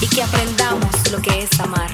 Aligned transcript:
y 0.00 0.06
que 0.08 0.22
aprendamos 0.22 1.10
lo 1.10 1.20
que 1.20 1.42
es 1.42 1.60
amar. 1.60 1.90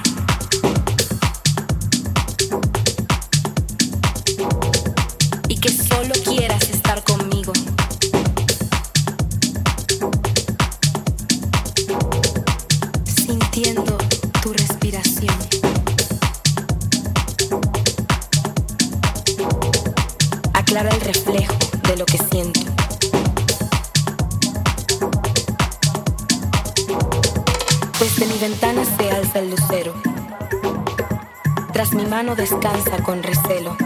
Descansa 32.35 33.03
con 33.03 33.23
recelo. 33.23 33.77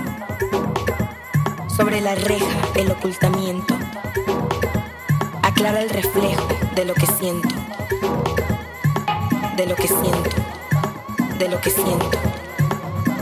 Sobre 1.68 2.00
la 2.00 2.14
reja 2.14 2.60
el 2.74 2.90
ocultamiento. 2.90 3.74
Aclara 5.42 5.82
el 5.82 5.90
reflejo 5.90 6.46
de 6.74 6.84
lo 6.84 6.94
que 6.94 7.06
siento. 7.06 7.48
De 9.56 9.66
lo 9.66 9.74
que 9.74 9.88
siento. 9.88 10.30
De 11.38 11.48
lo 11.48 11.60
que 11.60 11.70
siento. 11.70 12.18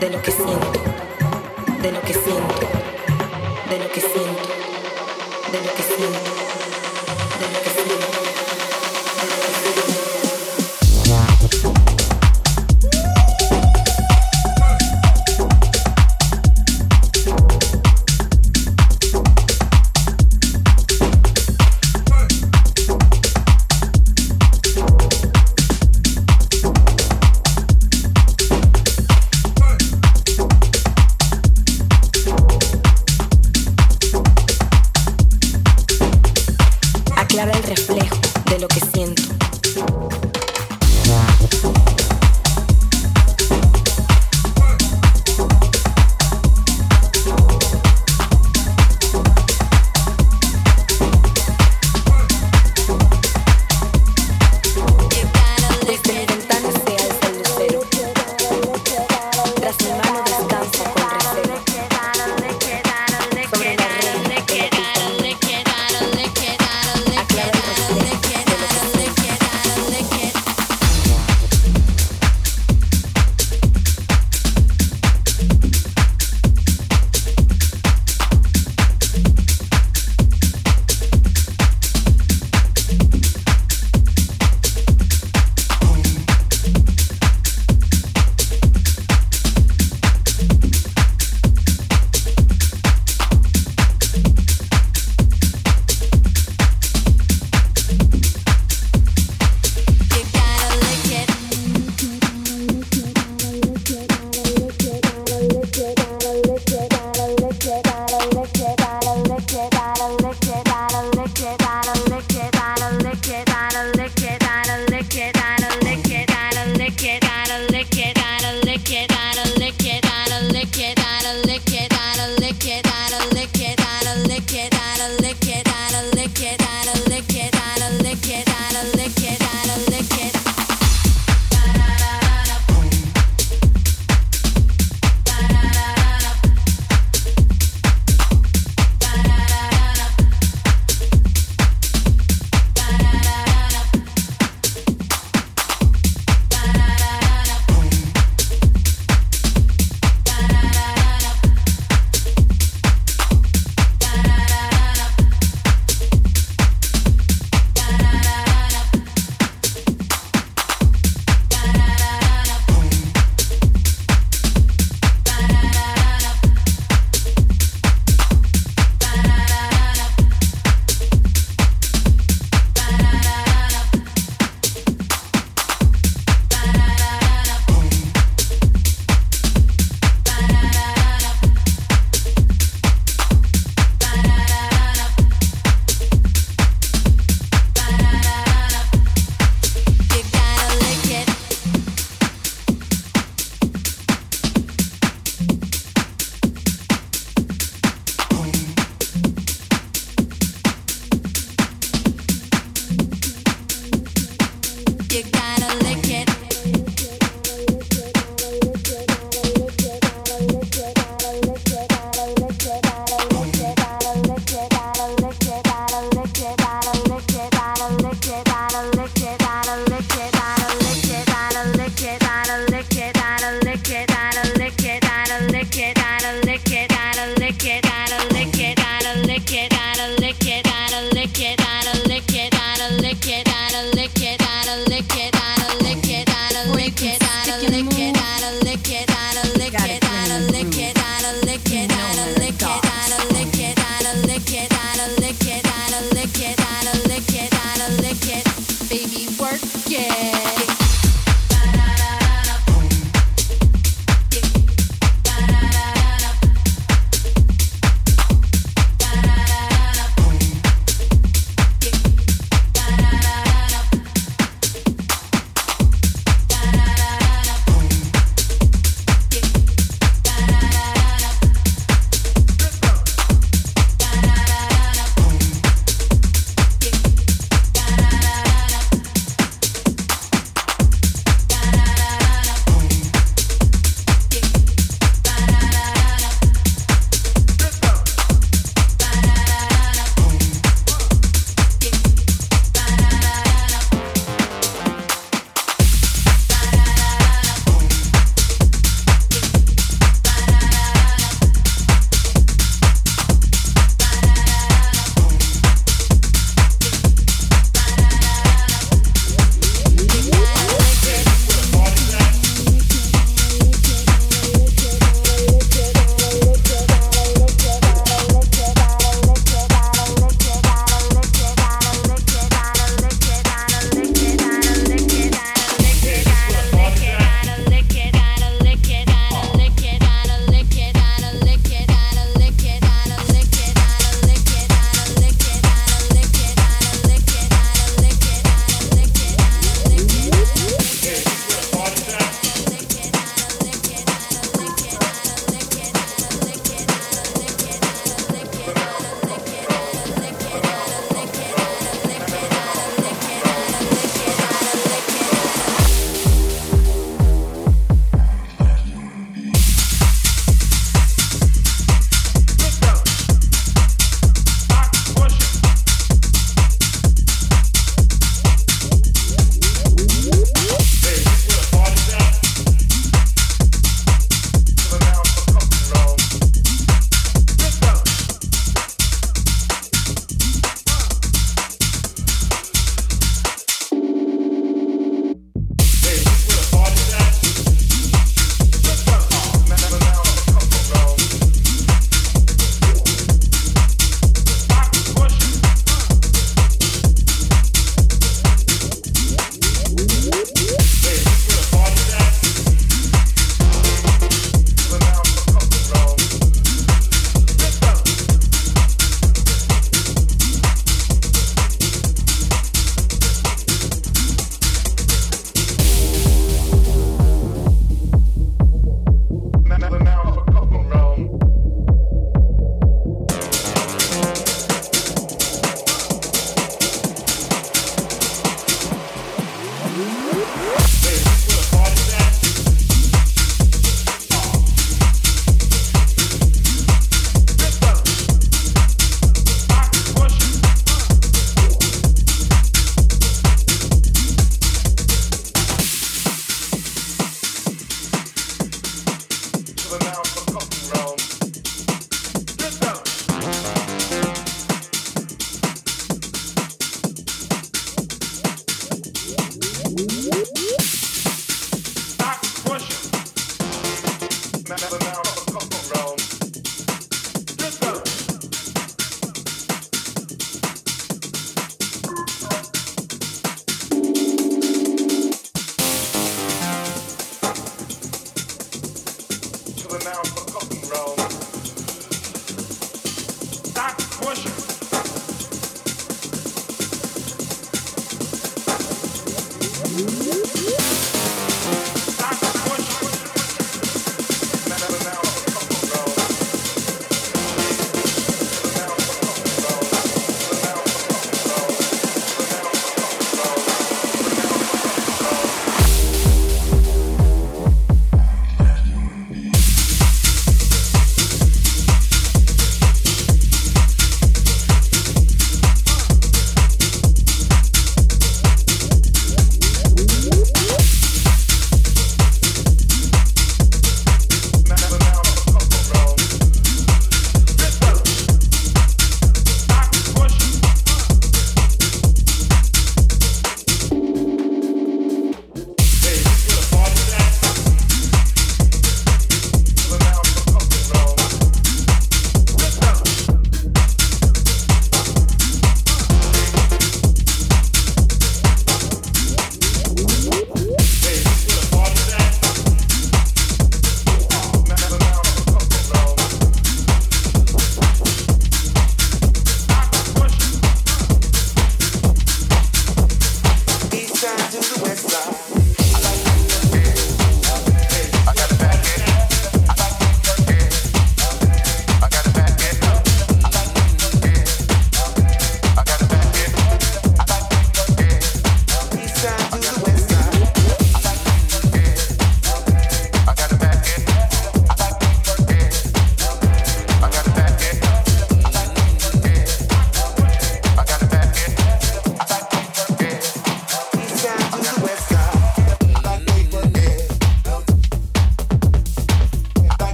De 0.00 0.10
lo 0.10 0.22
que 0.22 0.32
siento. 0.32 0.82
De 1.82 1.92
lo 1.92 2.00
que 2.00 2.14
siento. 2.14 2.60
De 3.68 3.78
lo 3.78 3.90
que 3.90 4.00
siento. 4.00 4.48
De 5.52 5.60
lo 5.60 5.74
que 5.74 5.82
siento. 5.82 6.29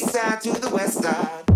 east 0.00 0.12
side 0.12 0.40
to 0.40 0.52
the 0.52 0.70
west 0.70 1.02
side. 1.02 1.49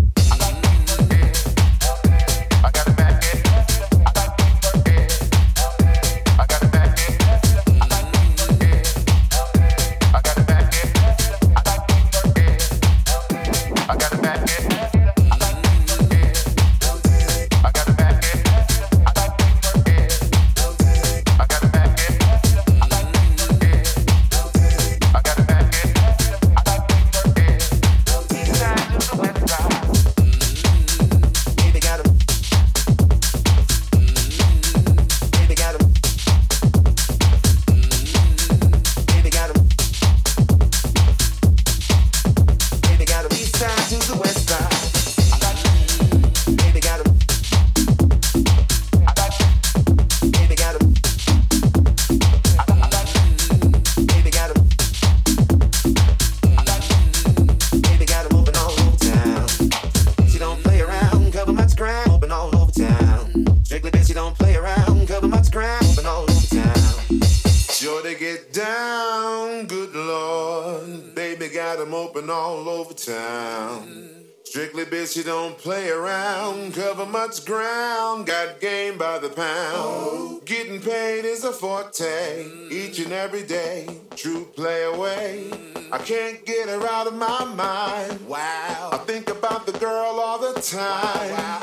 Forte, 81.59 82.45
each 82.69 82.99
and 82.99 83.11
every 83.11 83.43
day. 83.43 83.87
True 84.15 84.45
play 84.55 84.83
away. 84.83 85.49
I 85.91 85.97
can't 85.97 86.45
get 86.45 86.69
her 86.69 86.85
out 86.87 87.07
of 87.07 87.15
my 87.15 87.45
mind. 87.45 88.27
Wow. 88.27 88.89
I 88.91 88.97
think 89.05 89.29
about 89.29 89.65
the 89.65 89.71
girl 89.73 90.19
all 90.19 90.37
the 90.37 90.59
time. 90.61 91.31
Wow. 91.31 91.59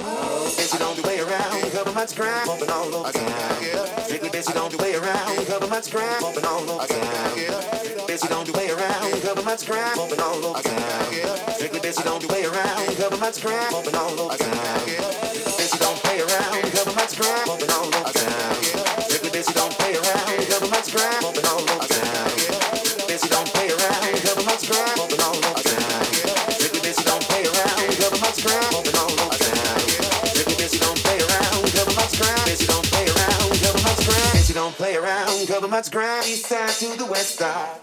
Bitch, 0.56 0.72
you 0.72 0.78
don't 0.78 0.96
do 0.96 1.02
way 1.02 1.20
around. 1.20 1.72
Cover 1.72 1.92
much 1.92 2.16
ground, 2.16 2.46
bumping 2.46 2.70
all 2.70 2.94
over 2.94 3.12
town. 3.12 3.62
Strictly 4.04 4.30
you 4.38 4.54
don't 4.54 4.70
do 4.70 4.78
way 4.78 4.94
around. 4.94 5.46
Cover 5.46 5.66
much 5.68 5.90
ground, 5.90 6.22
bumping 6.22 6.44
all 6.44 6.70
over 6.70 6.86
town. 6.86 7.38
You 7.38 8.28
don't 8.28 8.46
do 8.46 8.52
way 8.52 8.70
around. 8.70 9.22
Cover 9.22 9.42
much 9.42 9.66
ground, 9.66 9.96
bumping 9.96 10.20
all 10.20 10.44
over 10.44 10.62
town. 10.62 11.12
Strictly 11.54 11.80
busy 11.80 12.02
don't 12.02 12.20
do 12.20 12.28
way 12.28 12.44
around 12.44 12.72
cover 13.02 13.16
my 13.16 13.32
scrap, 13.32 13.72
bumping 13.72 13.96
all 13.96 14.20
over 14.20 14.36
town. 14.36 14.86
You 14.86 15.78
don't 15.78 15.98
play 16.02 16.20
around, 16.20 16.62
cover 16.72 16.92
my 16.94 17.06
scrap, 17.06 17.46
bumping 17.46 17.70
all 17.70 17.86
over 17.86 18.12
town. 18.12 18.51
Side 36.52 36.68
to 36.68 36.98
the 36.98 37.06
west 37.06 37.38
side. 37.38 37.81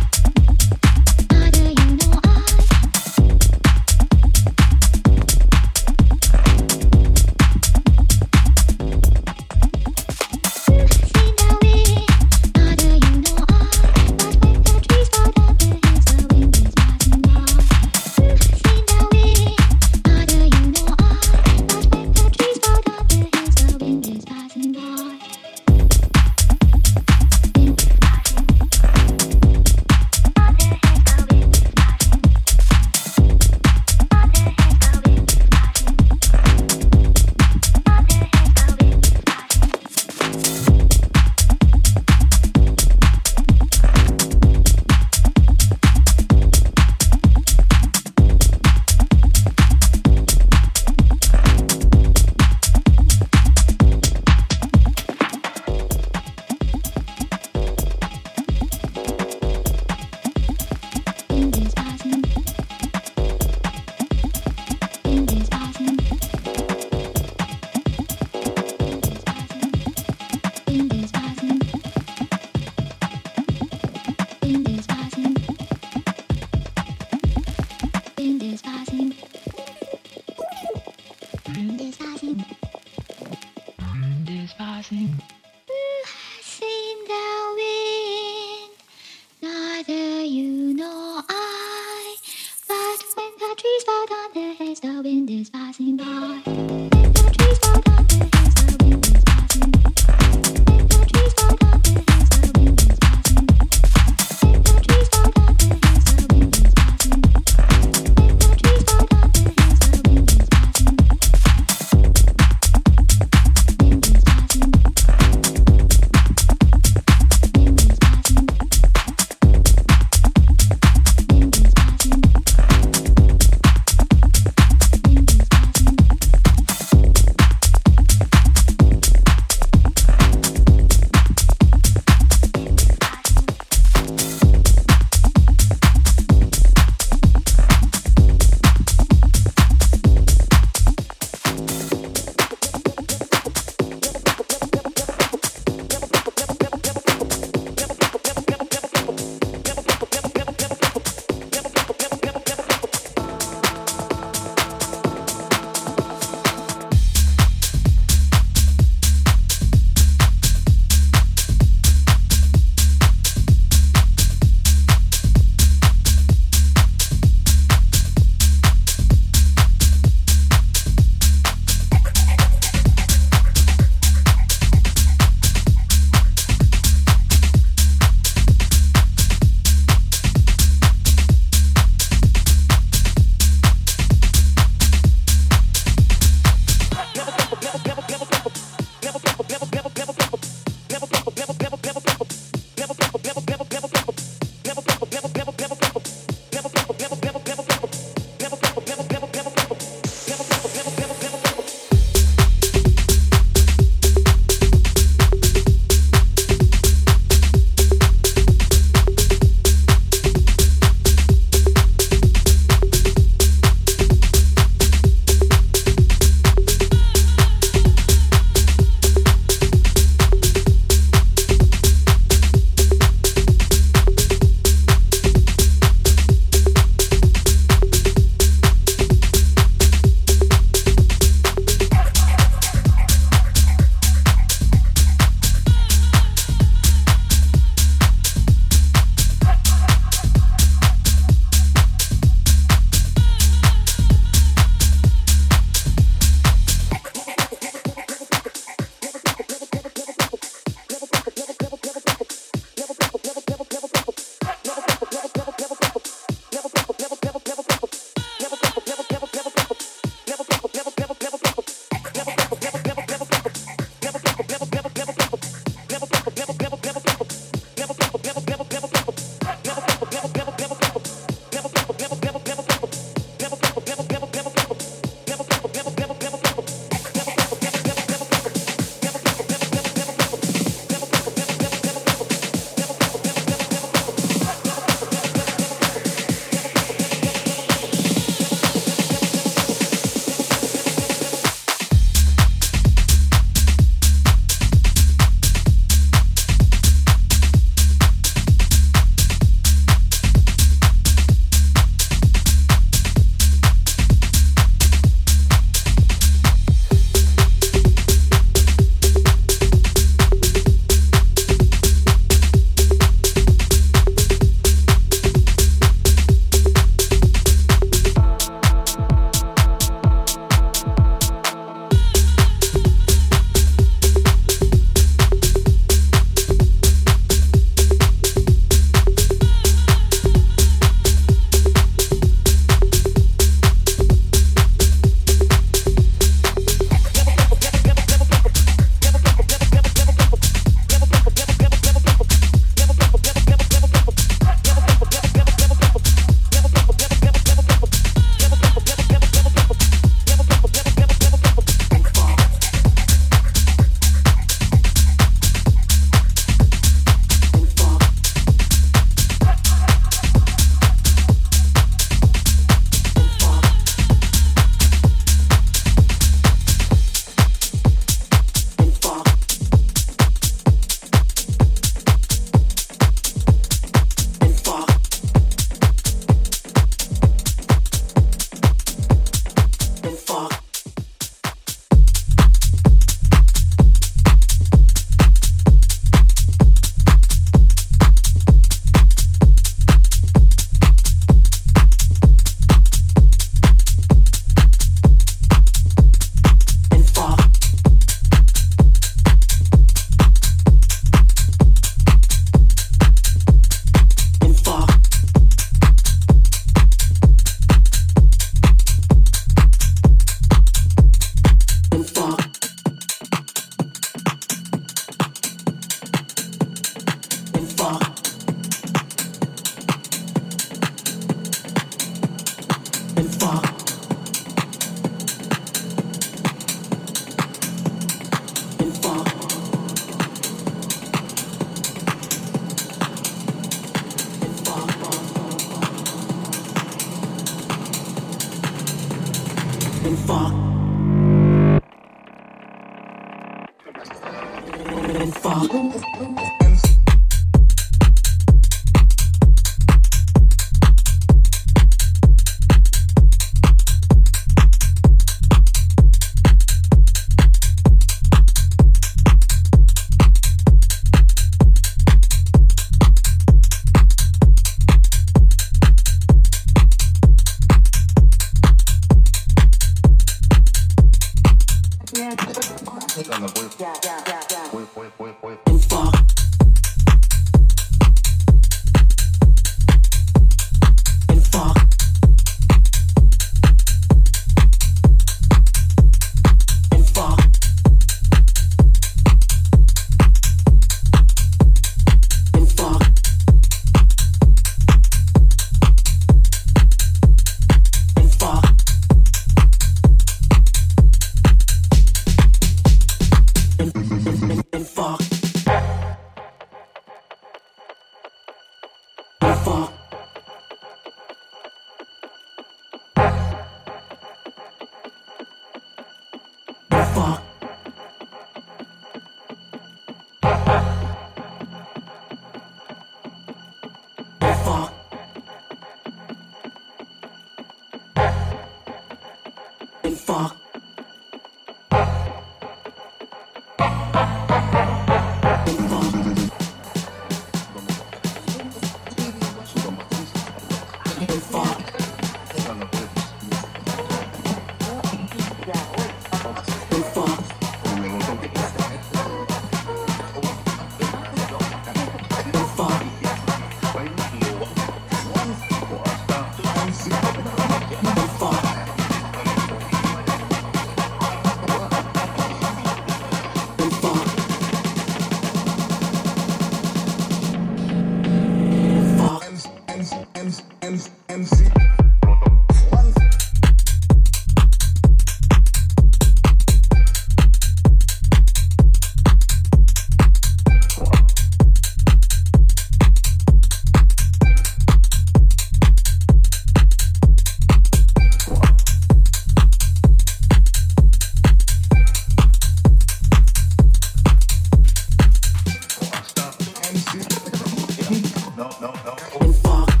fuck. 599.53 600.00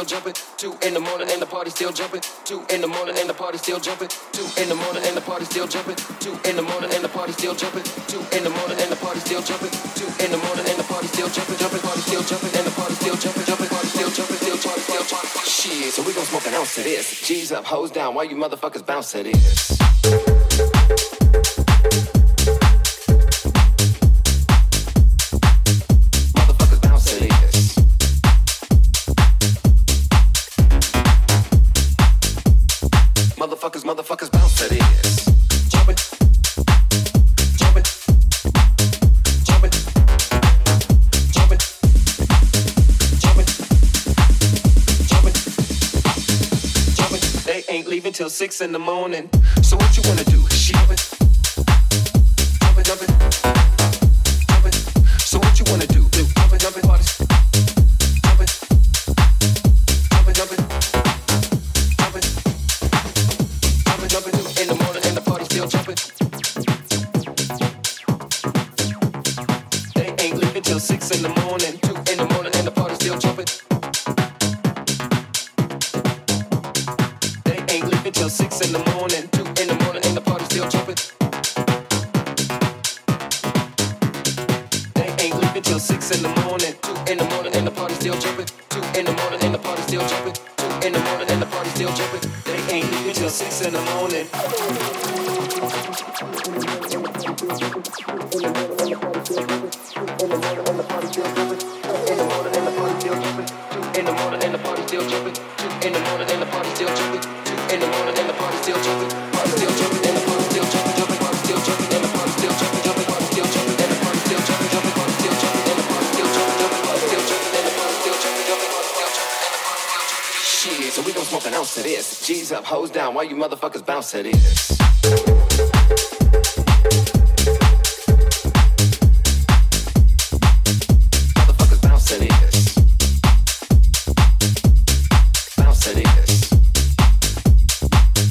still 0.00 0.20
jumping. 0.20 0.34
Two 0.56 0.72
in 0.86 0.94
the 0.94 1.00
morning 1.00 1.28
and 1.30 1.42
the 1.42 1.46
party 1.46 1.70
still 1.70 1.92
jumping. 1.92 2.22
Two 2.44 2.64
in 2.72 2.80
the 2.80 2.86
morning 2.86 3.16
and 3.18 3.28
the 3.28 3.34
party 3.34 3.58
still 3.58 3.80
jumping. 3.80 4.08
Two 4.32 4.46
in 4.56 4.68
the 4.68 4.74
morning 4.74 5.02
and 5.04 5.16
the 5.16 5.20
party 5.20 5.44
still 5.44 5.66
jumping. 5.66 5.96
Two 6.20 6.32
in 6.48 6.56
the 6.56 6.62
morning 6.62 6.90
and 6.94 7.04
the 7.04 7.08
party 7.08 7.32
still 7.32 7.54
jumping. 7.54 7.84
Two 8.08 8.20
in 8.36 8.44
the 8.44 8.50
morning 8.50 8.78
and 8.80 8.90
the 8.90 8.96
party 8.96 9.20
still 9.20 9.42
jumping. 9.42 9.70
Two 9.98 10.08
in 10.24 10.30
the 10.32 10.38
morning 10.38 10.64
and 10.68 10.78
the 10.78 10.84
party 10.88 11.06
still 11.08 11.28
jumping. 11.28 11.56
Jumping 11.58 11.80
party 11.80 12.00
still 12.00 12.22
jumping 12.22 12.52
and 12.56 12.66
the 12.66 12.72
party 12.72 12.94
still 12.94 13.16
jumping. 13.16 13.44
Jumping 13.44 13.68
party 13.68 13.88
still 13.88 14.10
jumping. 14.10 14.36
Still 14.40 14.56
jumping. 14.56 14.84
Still 14.88 15.04
jumping. 15.04 15.44
Shit, 15.44 15.92
so 15.92 16.02
we 16.02 16.14
gon' 16.14 16.24
smoke 16.24 16.46
an 16.46 16.54
ounce 16.54 16.78
of 16.78 16.84
this. 16.84 17.26
G's 17.26 17.52
up, 17.52 17.64
hoes 17.64 17.90
down. 17.90 18.14
Why 18.14 18.22
you 18.24 18.36
motherfuckers 18.36 18.84
bounce 18.84 19.14
at 19.14 19.24
this? 19.24 19.79
in 48.60 48.72
the 48.72 48.78
morning. 48.78 49.30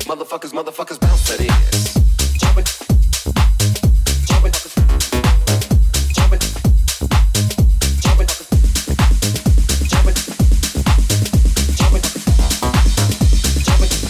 Motherfuckers, 0.05 0.53
motherfuckers, 0.53 0.99
bounce 0.99 1.29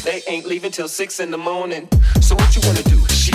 They 0.04 0.24
ain't 0.28 0.46
leaving 0.46 0.72
till 0.72 0.88
six 0.88 1.20
in 1.20 1.32
the 1.32 1.38
morning. 1.38 1.88
So 2.20 2.36
what 2.36 2.56
you 2.56 2.62
wanna 2.66 2.84
do? 2.84 3.08
She 3.08 3.32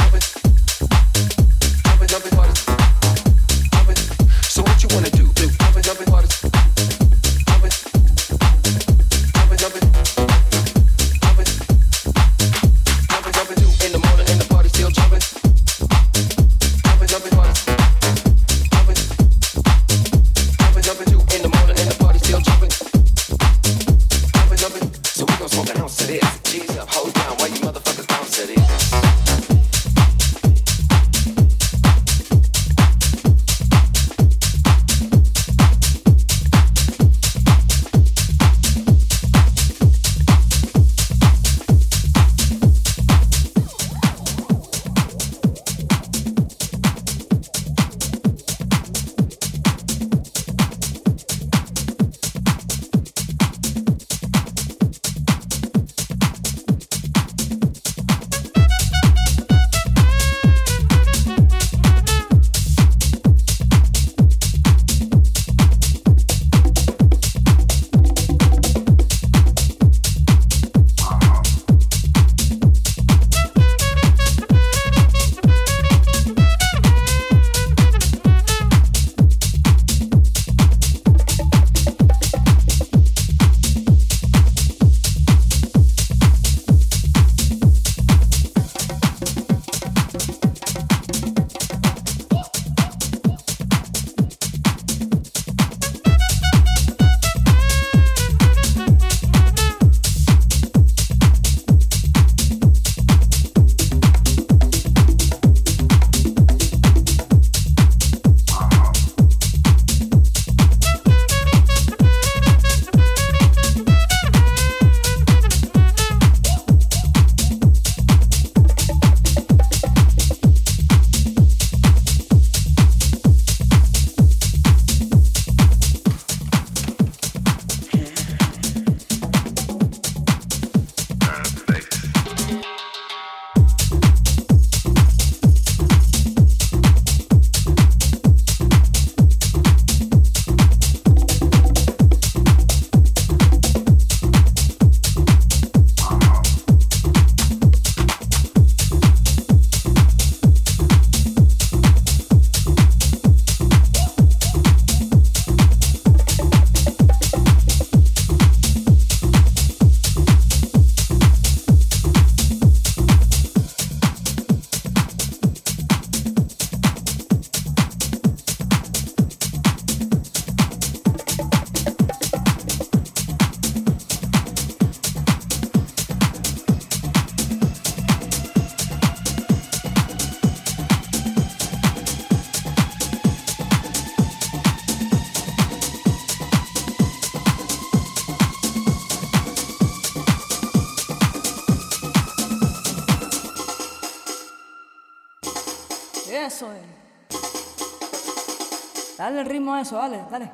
dale, 200.09 200.25
dale. 200.31 200.51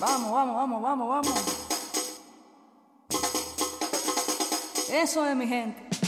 Vamos, 0.00 0.32
vamos, 0.32 0.56
vamos, 0.56 0.82
vamos, 0.82 1.08
vamos. 1.08 1.34
Eso 4.90 5.26
es 5.26 5.36
mi 5.36 5.46
gente. 5.46 6.03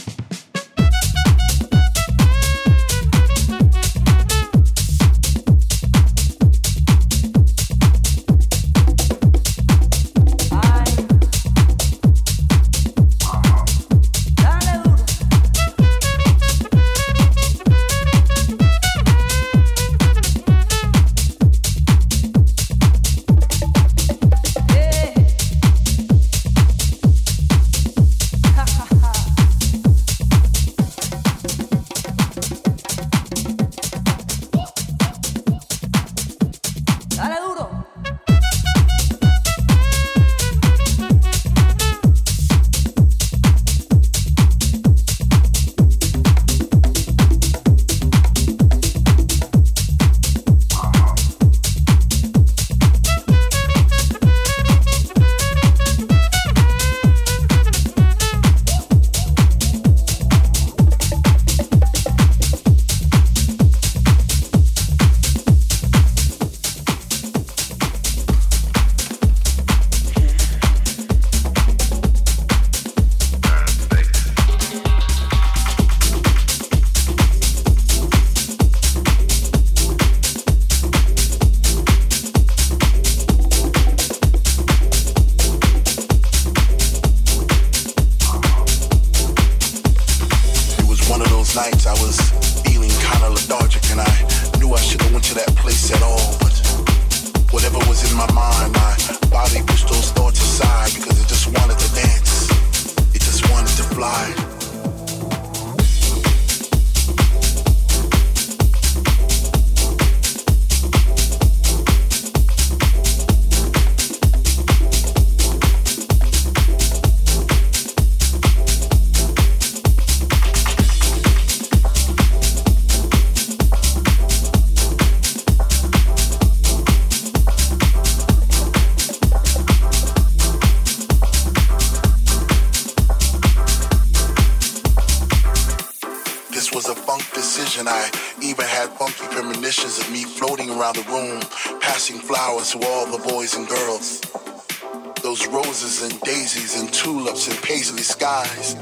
Just 148.19 148.77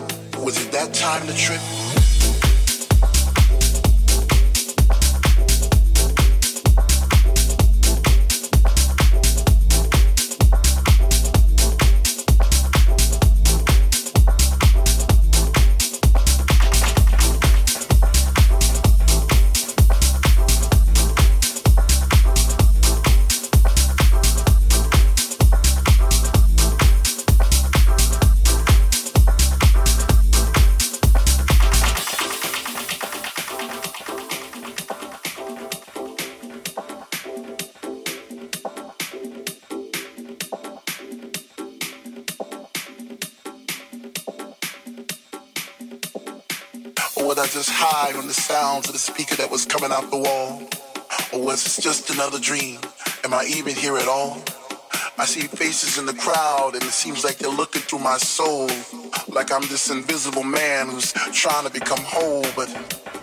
Faces 55.76 55.98
in 55.98 56.06
the 56.06 56.14
crowd 56.14 56.74
and 56.76 56.84
it 56.84 56.94
seems 56.94 57.26
like 57.26 57.38
they're 57.38 57.50
looking 57.50 57.82
through 57.82 58.00
my 58.00 58.16
soul. 58.16 58.70
Like 59.28 59.52
I'm 59.52 59.64
this 59.64 59.90
invisible 59.90 60.42
man 60.42 60.88
who's 60.88 61.12
trying 61.34 61.66
to 61.66 61.70
become 61.70 62.00
whole, 62.00 62.46
but 62.56 62.70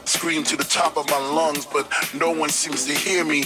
scream 0.04 0.44
to 0.44 0.56
the 0.58 0.64
top 0.64 0.98
of 0.98 1.08
my 1.08 1.16
lungs, 1.16 1.64
but 1.64 1.90
no 2.12 2.30
one 2.30 2.50
seems 2.50 2.84
to 2.88 2.92
hear 2.92 3.24
me. 3.24 3.44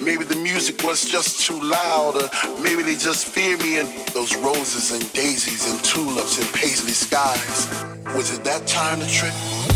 Maybe 0.00 0.24
the 0.24 0.36
music 0.36 0.82
was 0.82 1.04
just 1.04 1.46
too 1.46 1.60
loud, 1.60 2.16
or 2.16 2.62
maybe 2.62 2.82
they 2.82 2.94
just 2.94 3.26
fear 3.26 3.58
me 3.58 3.80
and 3.80 3.88
those 4.14 4.34
roses 4.36 4.92
and 4.92 5.12
daisies 5.12 5.70
and 5.70 5.84
tulips 5.84 6.38
and 6.38 6.48
paisley 6.54 6.92
skies. 6.92 7.68
Was 8.16 8.32
it 8.32 8.44
that 8.44 8.66
time 8.66 9.00
to 9.00 9.06
trip? 9.08 9.67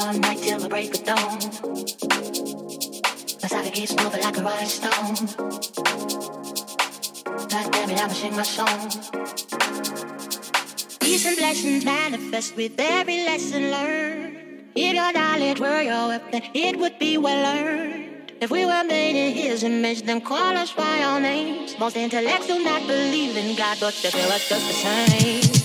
All 0.00 0.14
night 0.14 0.38
till 0.38 0.58
the 0.58 0.68
break 0.68 0.94
of 0.94 1.04
dawn. 1.04 1.38
My 3.42 3.48
side 3.48 3.72
keeps 3.74 3.94
moving 3.96 4.22
like 4.22 4.38
a 4.38 4.42
rolling 4.42 4.66
stone. 4.66 5.14
God 7.48 7.72
damn 7.72 7.90
it, 7.90 8.00
I'ma 8.00 8.14
sing 8.14 8.34
my 8.34 8.42
song. 8.42 8.88
Peace 11.00 11.26
and 11.26 11.36
blessings 11.36 11.84
manifest 11.84 12.56
with 12.56 12.76
every 12.78 13.26
lesson 13.26 13.70
learned. 13.70 14.70
If 14.74 14.94
your 14.94 15.12
knowledge 15.12 15.60
were 15.60 15.82
your 15.82 16.08
weapon, 16.08 16.42
it 16.54 16.78
would 16.78 16.98
be 16.98 17.18
well 17.18 17.44
earned. 17.58 18.32
If 18.40 18.50
we 18.50 18.64
were 18.64 18.84
made 18.84 19.16
in 19.16 19.34
His 19.34 19.62
image, 19.64 20.02
then 20.02 20.22
call 20.22 20.56
us 20.56 20.72
by 20.72 21.02
our 21.02 21.20
names. 21.20 21.78
Most 21.78 21.96
intellects 21.98 22.46
do 22.46 22.64
not 22.64 22.86
believe 22.86 23.36
in 23.36 23.54
God, 23.54 23.76
but 23.78 23.92
they 24.02 24.10
feel 24.10 24.32
us 24.32 24.48
just 24.48 24.66
the 24.66 24.72
same. 24.72 25.59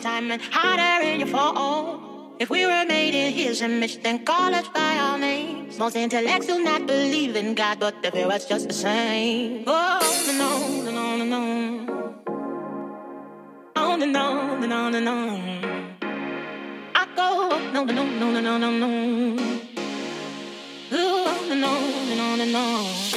Summertime 0.00 0.30
and 0.30 0.42
hotter 0.42 1.06
in 1.06 1.20
your 1.20 1.28
fall? 1.28 2.00
If 2.38 2.48
we 2.48 2.64
were 2.64 2.84
made 2.86 3.14
in 3.14 3.32
his 3.32 3.60
image, 3.60 4.02
then 4.02 4.24
call 4.24 4.54
us 4.54 4.66
by 4.68 4.96
our 4.96 5.18
names. 5.18 5.78
Most 5.78 5.96
intellects 5.96 6.46
do 6.46 6.62
not 6.62 6.86
believe 6.86 7.36
in 7.36 7.54
God, 7.54 7.80
but 7.80 8.02
they 8.02 8.10
feel 8.10 8.30
us 8.32 8.46
just 8.46 8.68
the 8.68 8.74
same. 8.74 9.64
Oh, 9.66 10.00
no, 10.38 10.90
no, 10.90 10.90
no, 10.90 11.16
no, 11.16 11.24
no. 11.24 12.24
Oh, 13.76 13.96
no, 13.96 14.06
no, 14.06 14.56
no, 14.58 14.88
no, 14.88 15.00
no. 15.00 15.16
I 16.94 17.06
go, 17.14 17.70
no, 17.72 17.84
no, 17.84 18.04
no, 18.04 18.30
no, 18.30 18.40
no, 18.40 18.58
no, 18.58 18.70
no. 18.70 19.36
Oh, 20.92 21.46
no, 21.48 21.54
no, 21.54 22.14
no, 22.16 22.36
no, 22.36 22.44
no. 22.44 23.09